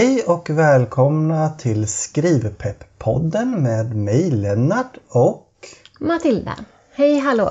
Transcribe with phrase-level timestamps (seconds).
[0.00, 5.48] Hej och välkomna till Skrivpepp-podden med mig Lennart och
[5.98, 6.54] Matilda.
[6.92, 7.50] Hej hallå!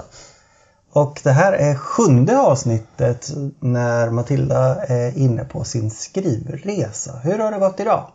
[0.91, 3.27] Och det här är sjunde avsnittet
[3.59, 7.11] när Matilda är inne på sin skrivresa.
[7.23, 8.11] Hur har det gått idag?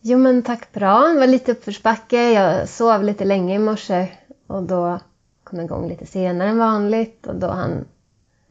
[0.00, 1.08] Jo men tack bra.
[1.08, 2.32] Det var lite uppförsbacke.
[2.32, 4.08] Jag sov lite länge i morse
[4.46, 4.98] och då
[5.44, 7.84] kom jag igång lite senare än vanligt och då han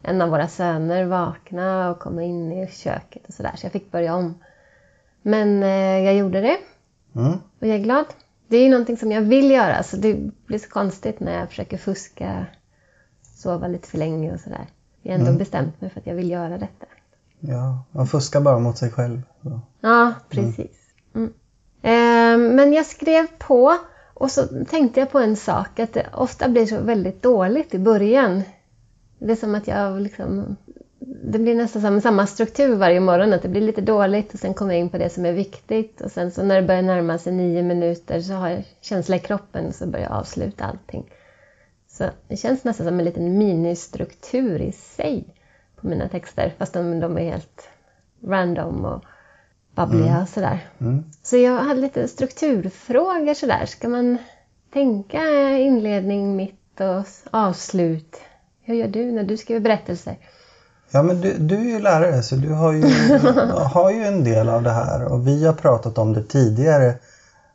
[0.02, 3.92] en av våra söner vakna och komma in i köket och sådär så jag fick
[3.92, 4.36] börja om.
[5.27, 6.58] Men eh, jag gjorde det
[7.16, 7.31] Mm.
[7.34, 8.05] och jag är glad.
[8.48, 10.13] Det är ju någonting som jag vill göra så det
[10.45, 12.45] blir så konstigt när jag försöker fuska,
[13.22, 14.66] sova lite för länge och sådär.
[15.02, 15.38] Jag har ändå Mm.
[15.40, 16.86] bestämt mig för att jag vill göra detta.
[17.40, 19.22] Ja, man fuskar bara mot sig själv.
[19.44, 19.59] Så.
[19.81, 20.78] Ja, precis.
[21.16, 21.33] Mm.
[21.81, 23.78] Eh, men jag skrev på
[24.14, 27.80] och så tänkte jag på en sak, att det ofta blir så väldigt dåligt i
[27.80, 28.42] början.
[29.20, 30.55] Det är som att jag liksom...
[31.09, 34.73] Det blir nästan samma struktur varje morgon, att det blir lite dåligt och sen kommer
[34.73, 37.33] jag in på det som är viktigt och sen så när det börjar närma sig
[37.33, 41.11] nio minuter så har jag känsla i kroppen och så börjar jag avsluta allting.
[41.88, 45.25] Så det känns nästan som en liten ministruktur i sig
[45.75, 47.69] på mina texter, fast de, de är helt
[48.23, 49.03] random och
[49.75, 50.59] babbliga och sådär.
[50.80, 51.03] Mm.
[51.23, 53.66] Så jag hade lite strukturfrågor sådär.
[53.66, 54.17] Ska man
[54.73, 58.21] tänka inledning, mitt och avslut?
[58.61, 60.17] Hur gör du när du skriver berättelser?
[60.91, 62.83] Ja, men du, du är ju lärare så du har ju,
[63.73, 66.93] har ju en del av det här och vi har pratat om det tidigare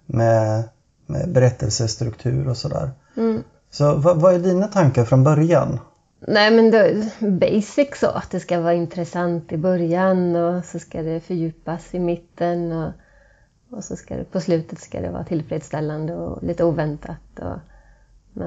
[0.07, 0.63] med,
[1.07, 2.91] med berättelsestruktur och sådär.
[3.17, 3.43] Mm.
[3.71, 5.79] Så vad, vad är dina tankar från början?
[6.27, 11.03] Nej men då, basic så, att det ska vara intressant i början och så ska
[11.03, 12.93] det fördjupas i mitten och,
[13.71, 17.57] och så ska det på slutet ska det vara tillfredsställande och lite oväntat och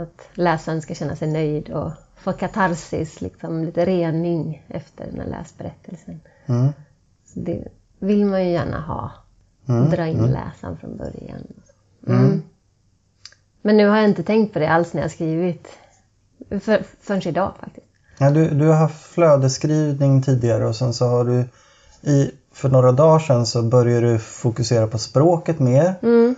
[0.01, 1.91] att läsaren ska känna sig nöjd och
[2.25, 6.21] få katarsis, liksom lite rening efter den här läsberättelsen.
[6.45, 6.67] Mm.
[7.25, 7.67] Så det
[7.99, 9.11] vill man ju gärna ha.
[9.67, 9.89] Mm.
[9.89, 11.47] Dra in läsaren från början.
[12.07, 12.41] Mm.
[13.61, 15.67] Men nu har jag inte tänkt på det alls när jag skrivit.
[16.49, 17.87] För, förrän idag faktiskt.
[18.17, 21.45] Ja, du, du har haft flödesskrivning tidigare och sen så har du
[22.11, 25.95] i, för några dagar sedan så började du fokusera på språket mer.
[26.01, 26.35] Mm.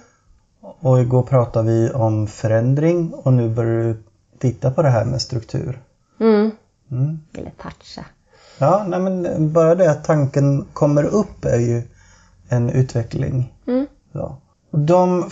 [0.61, 4.03] Och igår pratade vi om förändring och nu börjar du
[4.39, 5.81] titta på det här med struktur.
[6.19, 6.51] Mm.
[6.91, 7.19] Mm.
[7.33, 8.05] Eller toucha.
[8.57, 11.83] Ja, nej men bara det att tanken kommer upp är ju
[12.49, 13.53] en utveckling.
[13.67, 13.87] Mm.
[14.11, 14.37] Ja.
[14.71, 15.29] De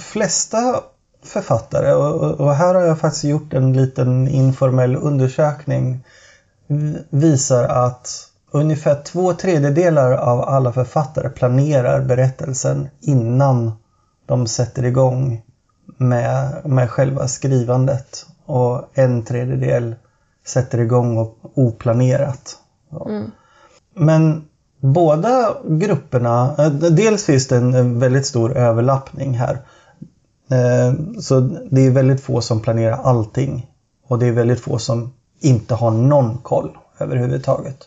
[0.00, 0.80] flesta
[1.24, 6.04] författare, och, och här har jag faktiskt gjort en liten informell undersökning,
[7.10, 13.72] visar att ungefär två tredjedelar av alla författare planerar berättelsen innan
[14.26, 15.42] de sätter igång
[15.96, 18.26] med, med själva skrivandet.
[18.44, 19.94] Och en tredjedel
[20.46, 22.56] sätter igång och oplanerat.
[23.06, 23.30] Mm.
[23.94, 24.44] Men
[24.80, 29.58] båda grupperna, eh, dels finns det en, en väldigt stor överlappning här.
[30.50, 31.40] Eh, Så
[31.70, 33.66] det är väldigt få som planerar allting.
[34.08, 37.84] Och det är väldigt få som inte har någon koll överhuvudtaget.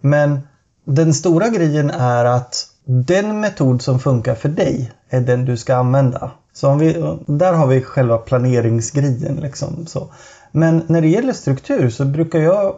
[0.00, 0.40] Men
[0.84, 5.76] den stora grejen är att den metod som funkar för dig är den du ska
[5.76, 6.30] använda.
[6.60, 9.36] Så om vi, där har vi själva planeringsgrejen.
[9.36, 10.08] Liksom, så.
[10.52, 12.74] Men när det gäller struktur så brukar jag,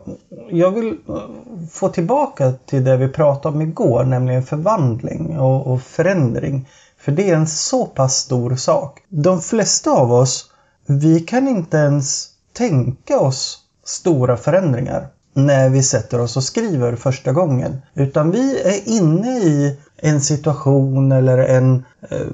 [0.51, 1.15] jag vill eh,
[1.71, 6.69] få tillbaka till det vi pratade om igår, nämligen förvandling och, och förändring.
[6.99, 8.99] För det är en så pass stor sak.
[9.09, 10.51] De flesta av oss,
[10.87, 17.33] vi kan inte ens tänka oss stora förändringar när vi sätter oss och skriver första
[17.33, 17.83] gången.
[17.95, 22.27] Utan vi är inne i en situation eller en, eh,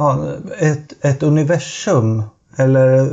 [0.00, 0.18] ja,
[0.58, 2.22] ett, ett universum
[2.56, 3.12] eller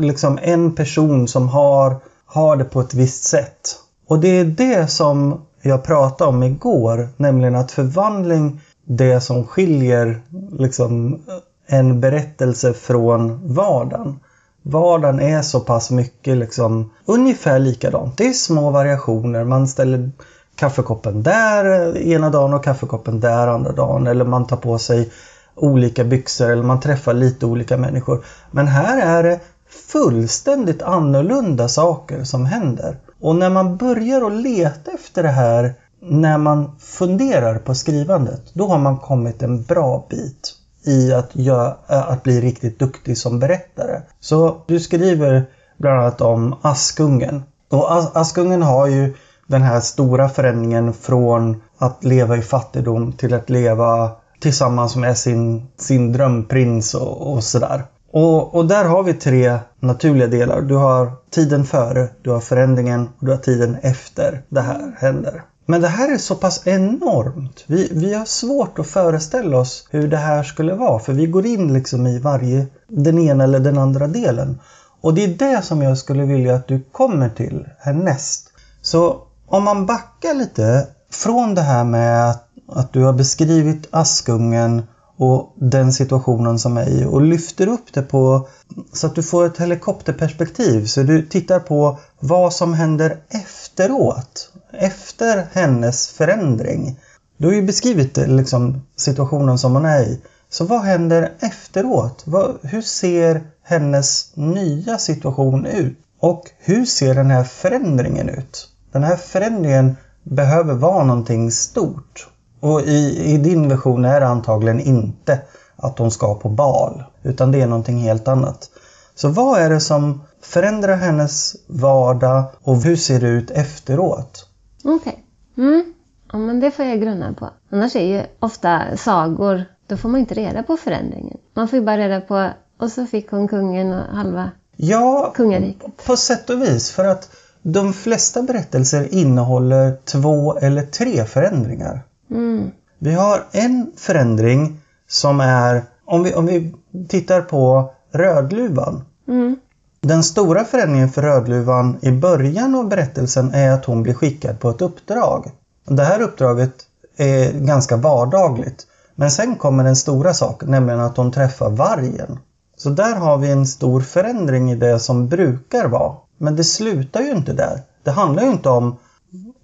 [0.00, 1.96] liksom en person som har,
[2.26, 3.76] har det på ett visst sätt.
[4.08, 10.20] Och det är det som jag pratade om igår, nämligen att förvandling, det som skiljer
[10.58, 11.20] liksom
[11.66, 14.20] en berättelse från vardagen.
[14.62, 18.16] Vardagen är så pass mycket liksom ungefär likadant.
[18.16, 19.44] Det är små variationer.
[19.44, 20.10] Man ställer
[20.56, 24.06] kaffekoppen där ena dagen och kaffekoppen där andra dagen.
[24.06, 25.10] Eller man tar på sig
[25.54, 28.24] olika byxor eller man träffar lite olika människor.
[28.50, 32.96] Men här är det fullständigt annorlunda saker som händer.
[33.20, 38.66] Och när man börjar att leta efter det här när man funderar på skrivandet, då
[38.66, 40.54] har man kommit en bra bit
[40.84, 44.02] i att, göra, äh, att bli riktigt duktig som berättare.
[44.20, 45.44] Så du skriver
[45.76, 47.42] bland annat om Askungen.
[47.70, 49.14] Och Askungen har ju
[49.46, 54.10] den här stora förändringen från att leva i fattigdom till att leva
[54.44, 57.84] tillsammans med sin, sin drömprins och, och sådär.
[58.12, 60.60] Och, och där har vi tre naturliga delar.
[60.60, 65.42] Du har tiden före, du har förändringen och du har tiden efter det här händer.
[65.66, 67.64] Men det här är så pass enormt.
[67.66, 70.98] Vi, vi har svårt att föreställa oss hur det här skulle vara.
[70.98, 74.60] För vi går in liksom i varje, den ena eller den andra delen.
[75.00, 78.50] Och det är det som jag skulle vilja att du kommer till härnäst.
[78.82, 84.82] Så om man backar lite från det här med att, att du har beskrivit Askungen
[85.16, 88.48] och den situationen som är i och lyfter upp det på
[88.92, 90.86] så att du får ett helikopterperspektiv.
[90.86, 94.50] Så du tittar på vad som händer efteråt.
[94.72, 97.00] Efter hennes förändring.
[97.36, 100.20] Du har ju beskrivit liksom, situationen som hon är i.
[100.48, 102.22] Så vad händer efteråt?
[102.24, 105.98] Vad, hur ser hennes nya situation ut?
[106.20, 108.68] Och hur ser den här förändringen ut?
[108.92, 112.28] Den här förändringen behöver vara någonting stort.
[112.64, 115.40] Och i, i din version är det antagligen inte
[115.76, 117.04] att hon ska på bal.
[117.22, 118.70] Utan det är någonting helt annat.
[119.14, 124.48] Så vad är det som förändrar hennes vardag och hur ser det ut efteråt?
[124.84, 125.24] Okej.
[125.54, 125.64] Okay.
[125.66, 125.94] Mm.
[126.32, 127.50] Ja, men det får jag grunna på.
[127.70, 131.38] Annars är ju ofta sagor, då får man inte reda på förändringen.
[131.54, 132.50] Man får ju bara reda på,
[132.80, 136.06] och så fick hon kungen och halva ja, kungariket.
[136.06, 136.90] på sätt och vis.
[136.90, 137.30] För att
[137.62, 142.02] de flesta berättelser innehåller två eller tre förändringar.
[142.34, 142.70] Mm.
[142.98, 146.74] Vi har en förändring som är, om vi, om vi
[147.08, 149.04] tittar på Rödluvan.
[149.28, 149.56] Mm.
[150.00, 154.70] Den stora förändringen för Rödluvan i början av berättelsen är att hon blir skickad på
[154.70, 155.50] ett uppdrag.
[155.84, 156.74] Det här uppdraget
[157.16, 158.86] är ganska vardagligt.
[159.14, 162.38] Men sen kommer den stora saken, nämligen att hon träffar vargen.
[162.76, 166.14] Så där har vi en stor förändring i det som brukar vara.
[166.38, 167.82] Men det slutar ju inte där.
[168.02, 168.96] Det handlar ju inte om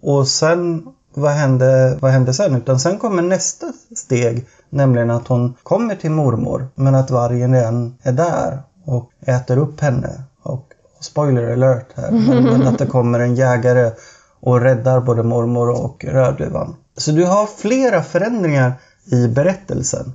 [0.02, 2.54] och sen vad hände, vad hände sen?
[2.54, 3.66] Utan sen kommer nästa
[3.96, 9.58] steg, nämligen att hon kommer till mormor men att vargen redan är där och äter
[9.58, 10.22] upp henne.
[10.42, 10.66] Och
[11.00, 13.90] spoiler alert här, men, men att det kommer en jägare
[14.40, 16.76] och räddar både mormor och Rödluvan.
[16.96, 18.72] Så du har flera förändringar
[19.04, 20.12] i berättelsen.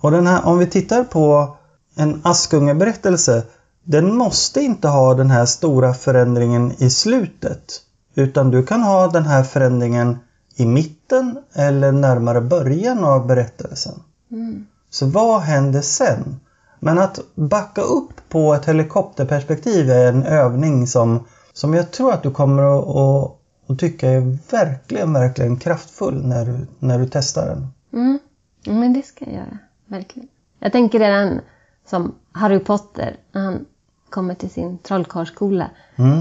[0.00, 1.56] Och den här, om vi tittar på
[1.96, 3.42] en Askungeberättelse,
[3.84, 7.80] den måste inte ha den här stora förändringen i slutet.
[8.14, 10.18] Utan du kan ha den här förändringen
[10.58, 14.02] i mitten eller närmare början av berättelsen.
[14.30, 14.66] Mm.
[14.90, 16.40] Så vad händer sen?
[16.80, 22.22] Men att backa upp på ett helikopterperspektiv är en övning som, som jag tror att
[22.22, 23.36] du kommer att, att,
[23.70, 27.66] att tycka är verkligen, verkligen kraftfull när du, när du testar den.
[27.92, 28.18] Mm.
[28.64, 30.28] Men det ska jag göra, verkligen.
[30.58, 31.40] Jag tänker redan
[31.90, 33.64] som Harry Potter, när han
[34.10, 35.70] kommer till sin trollkarlsskola.
[35.96, 36.18] Mm.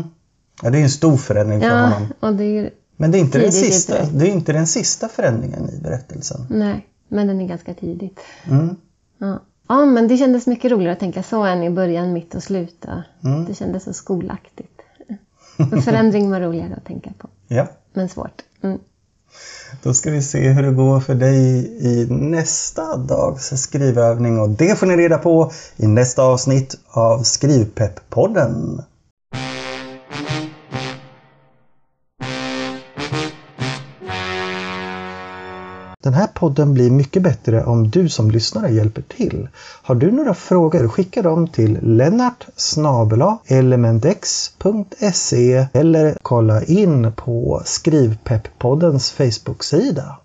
[0.61, 2.13] Ja, det är en stor förändring för ja, honom.
[2.19, 5.69] Och det är men det är, inte den sista, det är inte den sista förändringen
[5.69, 6.45] i berättelsen.
[6.49, 8.19] Nej, men den är ganska tidigt.
[8.43, 8.75] Mm.
[9.17, 9.39] Ja.
[9.67, 12.85] ja, men det kändes mycket roligare att tänka så än i början, mitt och slut.
[13.23, 13.45] Mm.
[13.45, 14.81] Det kändes så skolaktigt.
[15.71, 18.41] Men förändring var roligare att tänka på, Ja, men svårt.
[18.61, 18.79] Mm.
[19.83, 24.79] då ska vi se hur det går för dig i nästa dags skrivövning och det
[24.79, 28.83] får ni reda på i nästa avsnitt av Skrivpepp-podden.
[36.07, 39.47] Den här podden blir mycket bättre om du som lyssnare hjälper till.
[39.83, 42.47] Har du några frågor, skicka dem till lennart
[43.47, 50.15] elementex.se eller kolla in på Skrivpepp-poddens Facebook-sida.